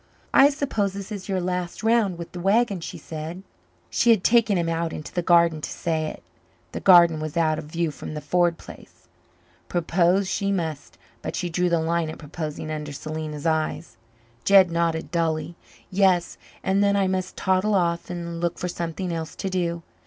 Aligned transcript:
"I 0.33 0.49
suppose 0.49 0.93
this 0.93 1.11
is 1.11 1.29
your 1.29 1.39
last 1.39 1.83
round 1.83 2.17
with 2.17 2.31
the 2.31 2.39
wagon," 2.39 2.79
she 2.81 2.97
said. 2.97 3.43
She 3.91 4.09
had 4.09 4.23
taken 4.23 4.57
him 4.57 4.67
out 4.67 4.93
into 4.93 5.13
the 5.13 5.21
garden 5.21 5.61
to 5.61 5.69
say 5.69 6.07
it. 6.07 6.23
The 6.71 6.79
garden 6.79 7.19
was 7.19 7.37
out 7.37 7.59
of 7.59 7.65
view 7.65 7.91
from 7.91 8.15
the 8.15 8.19
Ford 8.19 8.57
place. 8.57 9.07
Propose 9.69 10.27
she 10.27 10.51
must, 10.51 10.97
but 11.21 11.35
she 11.35 11.51
drew 11.51 11.69
the 11.69 11.79
line 11.79 12.09
at 12.09 12.17
proposing 12.17 12.71
under 12.71 12.91
Selena's 12.91 13.45
eyes. 13.45 13.97
Jed 14.43 14.71
nodded 14.71 15.11
dully. 15.11 15.55
"Yes, 15.91 16.39
and 16.63 16.83
then 16.83 16.95
I 16.95 17.07
must 17.07 17.37
toddle 17.37 17.75
off 17.75 18.09
and 18.09 18.41
look 18.41 18.57
for 18.57 18.67
something 18.67 19.13
else 19.13 19.35
to 19.35 19.51
do. 19.51 19.83